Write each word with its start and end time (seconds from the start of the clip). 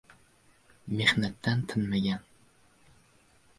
Mehnatdan 0.95 1.59
tinmagan 1.69 2.23